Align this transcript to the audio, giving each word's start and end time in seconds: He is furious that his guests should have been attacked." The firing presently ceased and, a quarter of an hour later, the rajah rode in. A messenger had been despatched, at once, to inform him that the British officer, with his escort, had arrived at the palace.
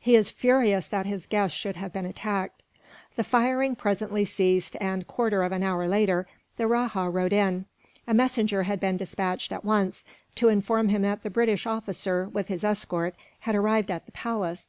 He 0.00 0.16
is 0.16 0.32
furious 0.32 0.88
that 0.88 1.06
his 1.06 1.26
guests 1.28 1.56
should 1.56 1.76
have 1.76 1.92
been 1.92 2.06
attacked." 2.06 2.60
The 3.14 3.22
firing 3.22 3.76
presently 3.76 4.24
ceased 4.24 4.76
and, 4.80 5.02
a 5.02 5.04
quarter 5.04 5.44
of 5.44 5.52
an 5.52 5.62
hour 5.62 5.86
later, 5.86 6.26
the 6.56 6.66
rajah 6.66 7.08
rode 7.08 7.32
in. 7.32 7.66
A 8.04 8.12
messenger 8.12 8.64
had 8.64 8.80
been 8.80 8.96
despatched, 8.96 9.52
at 9.52 9.64
once, 9.64 10.04
to 10.34 10.48
inform 10.48 10.88
him 10.88 11.02
that 11.02 11.22
the 11.22 11.30
British 11.30 11.66
officer, 11.66 12.28
with 12.28 12.48
his 12.48 12.64
escort, 12.64 13.14
had 13.38 13.54
arrived 13.54 13.92
at 13.92 14.06
the 14.06 14.12
palace. 14.12 14.66